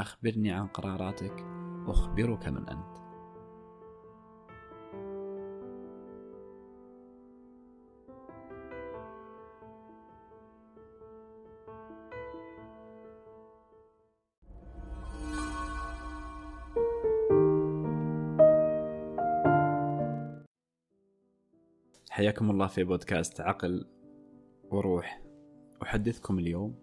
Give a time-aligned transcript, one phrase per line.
[0.00, 1.44] أخبرني عن قراراتك
[1.86, 3.00] أخبرك من أنت.
[22.10, 23.86] حياكم الله في بودكاست عقل
[24.70, 25.22] وروح.
[25.82, 26.74] أحدثكم اليوم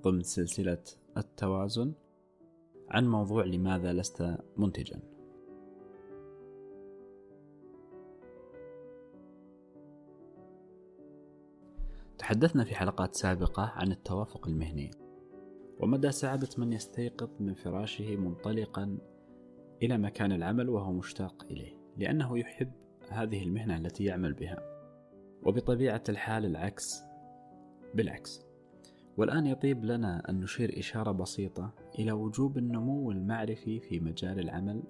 [0.00, 0.82] ضمن سلسلة
[1.16, 1.94] التوازن.
[2.90, 5.14] عن موضوع لماذا لست منتجا.
[12.18, 14.90] تحدثنا في حلقات سابقة عن التوافق المهني
[15.80, 18.98] ومدى سعادة من يستيقظ من فراشه منطلقا
[19.82, 22.72] إلى مكان العمل وهو مشتاق إليه لأنه يحب
[23.10, 24.58] هذه المهنة التي يعمل بها
[25.42, 27.02] وبطبيعة الحال العكس
[27.94, 28.42] بالعكس.
[29.16, 34.82] والآن يطيب لنا أن نشير إشارة بسيطة إلى وجوب النمو المعرفي في مجال العمل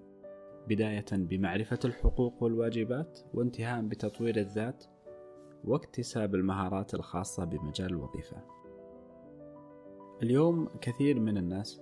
[0.68, 4.84] بداية بمعرفة الحقوق والواجبات وانتهاء بتطوير الذات
[5.64, 8.36] واكتساب المهارات الخاصة بمجال الوظيفة.
[10.22, 11.80] اليوم كثير من الناس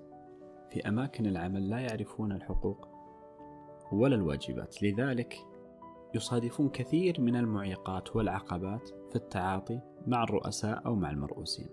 [0.70, 2.88] في أماكن العمل لا يعرفون الحقوق
[3.92, 5.36] ولا الواجبات، لذلك
[6.14, 11.68] يصادفون كثير من المعيقات والعقبات في التعاطي مع الرؤساء أو مع المرؤوسين.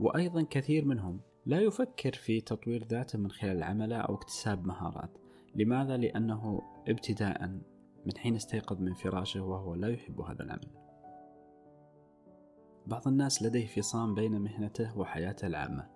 [0.00, 5.10] وأيضا كثير منهم لا يفكر في تطوير ذاته من خلال عمله أو اكتساب مهارات.
[5.54, 7.48] لماذا؟ لأنه ابتداء
[8.06, 10.68] من حين استيقظ من فراشه وهو لا يحب هذا العمل.
[12.86, 15.88] بعض الناس لديه فصام بين مهنته وحياته العامة،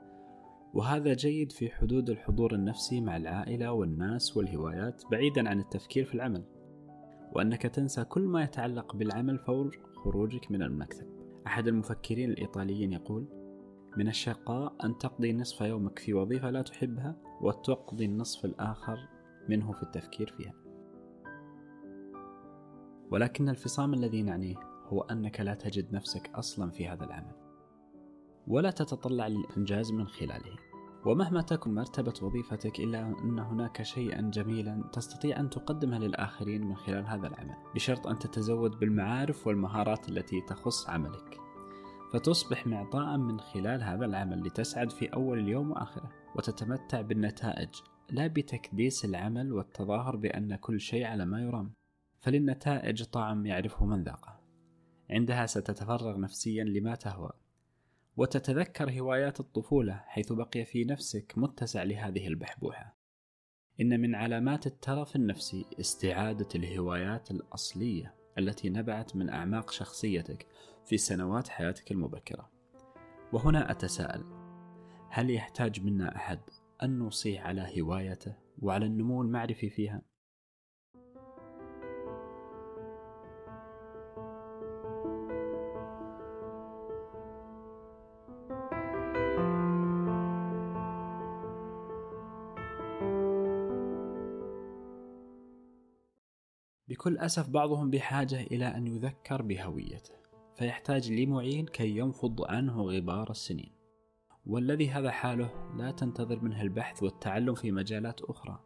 [0.74, 6.44] وهذا جيد في حدود الحضور النفسي مع العائلة والناس والهوايات بعيدا عن التفكير في العمل.
[7.32, 11.06] وأنك تنسى كل ما يتعلق بالعمل فور خروجك من المكتب.
[11.46, 13.41] أحد المفكرين الإيطاليين يقول:
[13.96, 19.08] من الشقاء أن تقضي نصف يومك في وظيفة لا تحبها وتقضي النصف الآخر
[19.48, 20.54] منه في التفكير فيها.
[23.10, 27.34] ولكن الفصام الذي نعنيه هو أنك لا تجد نفسك أصلا في هذا العمل،
[28.46, 30.56] ولا تتطلع للإنجاز من خلاله.
[31.06, 37.06] ومهما تكن مرتبة وظيفتك إلا أن هناك شيئا جميلا تستطيع أن تقدمه للآخرين من خلال
[37.06, 41.40] هذا العمل بشرط أن تتزود بالمعارف والمهارات التي تخص عملك
[42.12, 47.68] فتصبح معطاء من خلال هذا العمل لتسعد في أول اليوم وآخره وتتمتع بالنتائج
[48.10, 51.72] لا بتكديس العمل والتظاهر بأن كل شيء على ما يرام.
[52.20, 54.40] فللنتائج طعم يعرفه من ذاقه
[55.10, 57.30] عندها ستتفرغ نفسيا لما تهوى.
[58.16, 62.96] وتتذكر هوايات الطفولة حيث بقي في نفسك متسع لهذه البحبوحة.
[63.80, 70.46] إن من علامات الترف النفسي استعادة الهوايات الأصلية التي نبعت من أعماق شخصيتك
[70.84, 72.50] في سنوات حياتك المبكرة.
[73.32, 74.24] وهنا أتساءل:
[75.08, 76.40] هل يحتاج منا أحد
[76.82, 80.02] أن نصيح على هوايته وعلى النمو المعرفي فيها؟
[96.88, 100.21] بكل أسف بعضهم بحاجة إلى أن يذكر بهويته
[100.56, 103.72] فيحتاج لمعين كي ينفض عنه غبار السنين.
[104.46, 108.60] والذي هذا حاله لا تنتظر منه البحث والتعلم في مجالات أخرى.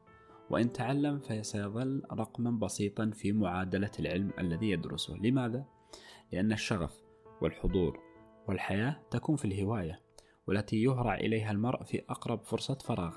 [0.50, 5.16] وإن تعلم فسيظل رقما بسيطا في معادلة العلم الذي يدرسه.
[5.16, 5.64] لماذا؟
[6.32, 7.02] لأن الشغف
[7.42, 8.00] والحضور
[8.48, 10.00] والحياة تكون في الهواية
[10.46, 13.16] والتي يهرع إليها المرء في أقرب فرصة فراغ.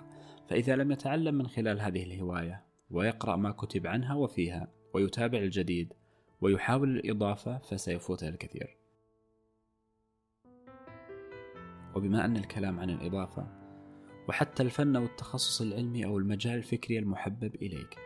[0.50, 5.94] فإذا لم يتعلم من خلال هذه الهواية ويقرأ ما كتب عنها وفيها ويتابع الجديد
[6.42, 8.78] ويحاول الإضافة فسيفوته الكثير.
[11.96, 13.48] وبما أن الكلام عن الإضافة
[14.30, 17.98] وحتى الفن أو التخصص العلمي أو المجال الفكري المحبب إليك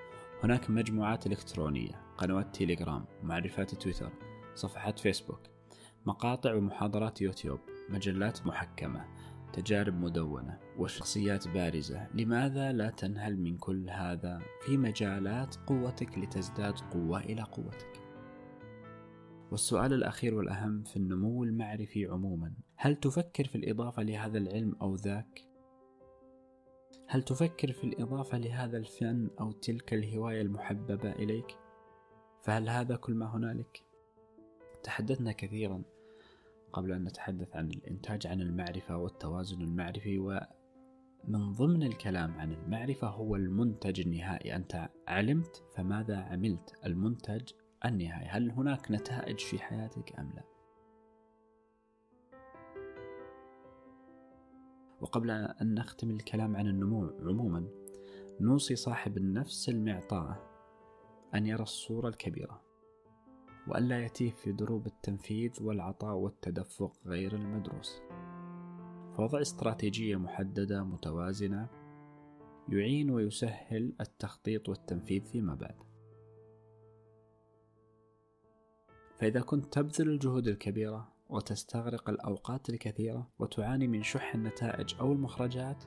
[0.44, 4.12] هناك مجموعات إلكترونية قنوات تيليجرام معرفات تويتر
[4.56, 5.40] صفحات فيسبوك
[6.06, 7.60] مقاطع ومحاضرات يوتيوب
[7.90, 9.06] مجلات محكمة
[9.54, 12.08] تجارب مدونة وشخصيات بارزة.
[12.14, 18.03] لماذا لا تنهل من كل هذا في مجالات قوتك لتزداد قوة إلى قوتك؟
[19.54, 25.48] والسؤال الأخير والأهم في النمو المعرفي عموما هل تفكر في الإضافة لهذا العلم أو ذاك؟
[27.08, 31.58] هل تفكر في الإضافة لهذا الفن أو تلك الهواية المحببة إليك؟
[32.44, 33.84] فهل هذا كل ما هنالك؟
[34.84, 35.84] تحدثنا كثيرا
[36.74, 43.36] قبل أن نتحدث عن الإنتاج عن المعرفة والتوازن المعرفي ومن ضمن الكلام عن المعرفة هو
[43.36, 47.52] المنتج النهائي أنت علمت فماذا عملت المنتج
[47.86, 50.44] النهائي هل هناك نتائج في حياتك أم لا؟
[55.02, 57.68] وقبل أن نختم الكلام عن النمو عموما
[58.40, 60.50] نوصي صاحب النفس المعطاءة
[61.36, 62.62] أن يرى الصورة الكبيرة
[63.68, 68.02] وألا يتيه في دروب التنفيذ والعطاء والتدفق غير المدروس.
[69.18, 71.68] فوضع استراتيجية محددة متوازنة
[72.70, 75.76] يعين ويسهل التخطيط والتنفيذ فيما بعد.
[79.24, 85.84] فإذا كنت تبذل الجهود الكبيرة وتستغرق الأوقات الكثيرة وتعاني من شح النتائج أو المخرجات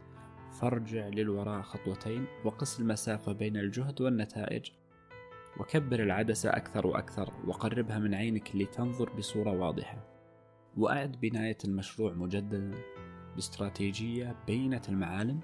[0.60, 4.70] فارجع للوراء خطوتين وقس المسافة بين الجهد والنتائج
[5.60, 10.04] وكبر العدسة أكثر وأكثر وقربها من عينك لتنظر بصورة واضحة.
[10.76, 12.70] وأعد بناية المشروع مجددا
[13.34, 15.40] باستراتيجية بينة المعالم.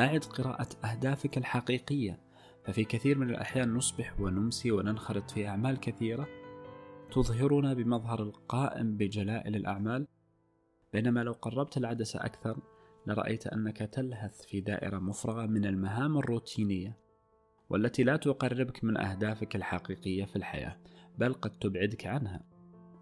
[0.00, 2.18] أعد قراءة أهدافك الحقيقية
[2.64, 6.28] ففي كثير من الأحيان نصبح ونمسي وننخرط في أعمال كثيرة
[7.12, 10.06] تظهرنا بمظهر القائم بجلائل الأعمال.
[10.92, 12.58] بينما لو قربت العدسة أكثر
[13.06, 16.98] لرأيت أنك تلهث في دائرة مفرغة من المهام الروتينية
[17.70, 20.76] والتي لا تقربك من أهدافك الحقيقية في الحياة
[21.18, 22.44] بل قد تبعدك عنها.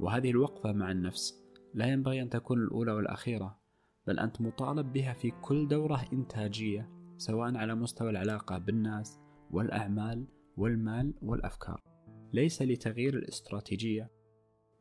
[0.00, 1.42] وهذه الوقفة مع النفس
[1.74, 3.58] لا ينبغي أن تكون الأولى والأخيرة
[4.06, 9.20] بل أنت مطالب بها في كل دورة إنتاجية سواء على مستوى العلاقة بالناس
[9.50, 10.26] والأعمال
[10.56, 11.91] والمال والأفكار.
[12.32, 14.10] ليس لتغيير الاستراتيجية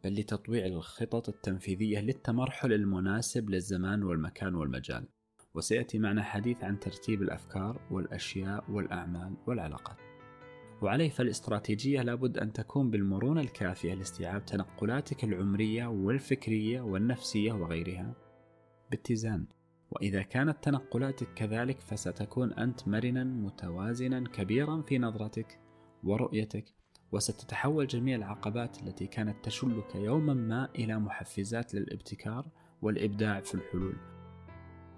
[0.04, 5.08] بل لتطويع الخطط التنفيذية للتمرحل المناسب للزمان والمكان والمجال.
[5.56, 9.98] وسيأتي معنا حديث عن ترتيب الأفكار والأشياء والأعمال والعلاقات.
[10.82, 18.16] وعليه فالاستراتيجية لابد أن تكون بالمرونة الكافية لاستيعاب تنقلاتك العمرية والفكرية والنفسية وغيرها
[18.92, 19.48] باتزان.
[19.92, 25.60] وإذا كانت تنقلاتك كذلك فستكون أنت مرنا متوازنا كبيرا في نظرتك
[26.04, 26.81] ورؤيتك
[27.12, 32.48] وستتحول جميع العقبات التي كانت تشلك يوما ما إلى محفزات للابتكار
[32.82, 33.96] والإبداع في الحلول.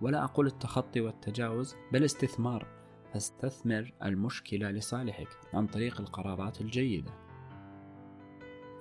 [0.02, 2.68] ولا أقول التخطي والتجاوز بل استثمار.
[3.14, 7.12] فاستثمر المشكلة لصالحك عن طريق القرارات الجيدة.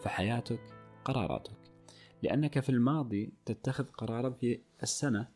[0.01, 0.61] فحياتك
[1.05, 1.57] قراراتك.
[2.23, 5.29] لأنك في الماضي تتخذ قرارا في السنة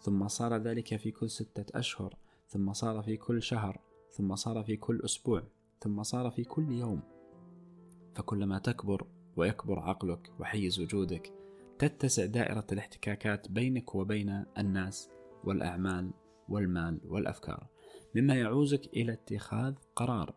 [0.00, 2.14] ثم صار ذلك في كل ستة أشهر
[2.48, 3.80] ثم صار في كل شهر
[4.10, 5.42] ثم صار في كل أسبوع
[5.80, 7.17] ثم صار في كل يوم.
[8.18, 9.06] فكلما تكبر
[9.36, 11.32] ويكبر عقلك وحيز وجودك
[11.78, 15.10] تتسع دائرة الاحتكاكات بينك وبين الناس
[15.44, 16.10] والأعمال
[16.48, 17.66] والمال والأفكار
[18.14, 20.34] مما يعوزك إلى اتخاذ قرار.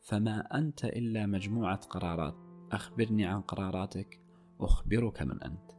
[0.00, 2.34] فما أنت إلا مجموعة قرارات
[2.72, 4.20] أخبرني عن قراراتك
[4.60, 5.70] أخبرك من أنت.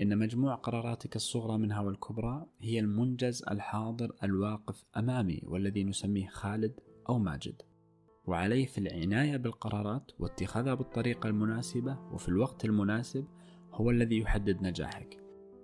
[0.00, 7.18] إن مجموع قراراتك الصغرى منها والكبرى هي المنجز الحاضر الواقف أمامي والذي نسميه خالد أو
[7.18, 7.62] ماجد.
[8.24, 13.26] وعليه في العناية بالقرارات واتخاذها بالطريقة المناسبة وفي الوقت المناسب
[13.72, 15.18] هو الذي يحدد نجاحك.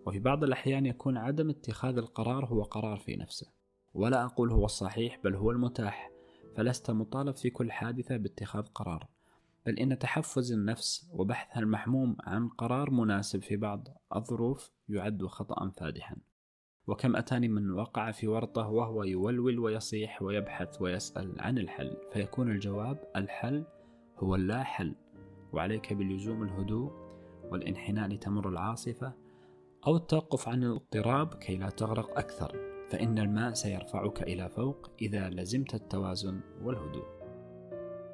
[0.07, 3.47] وفي بعض الأحيان يكون عدم اتخاذ القرار هو قرار في نفسه.
[3.95, 6.11] ولا أقول هو الصحيح بل هو المتاح.
[6.57, 9.09] فلست مطالب في كل حادثة باتخاذ قرار.
[9.67, 16.17] بل إن تحفز النفس وبحثها المحموم عن قرار مناسب في بعض الظروف يعد خطأ فادحا.
[16.89, 21.97] وكم أتاني من وقع في ورطة وهو يولول ويصيح ويبحث ويسأل عن الحل.
[22.13, 23.65] فيكون الجواب الحل
[24.19, 24.95] هو اللا حل.
[25.53, 26.93] وعليك بلزوم الهدوء
[27.51, 29.13] والانحناء لتمر العاصفة
[29.87, 32.57] أو التوقف عن الاضطراب كي لا تغرق أكثر.
[32.91, 37.07] فإن الماء سيرفعك إلى فوق إذا لزمت التوازن والهدوء.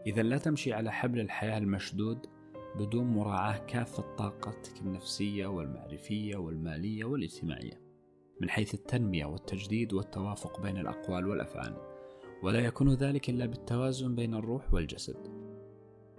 [0.06, 2.26] إذا لا تمشي على حبل الحياة المشدود
[2.78, 7.83] بدون مراعاة كافة طاقتك النفسية والمعرفية والمالية والاجتماعية.
[8.40, 11.76] من حيث التنمية والتجديد والتوافق بين الأقوال والأفعال
[12.42, 15.16] ولا يكون ذلك إلا بالتوازن بين الروح والجسد.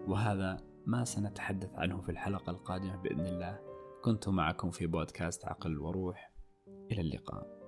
[0.08, 3.60] وهذا ما سنتحدث عنه في الحلقة القادمة بإذن الله.
[4.04, 6.34] كنت معكم في بودكاست عقل وروح.
[6.92, 7.65] إلى اللقاء.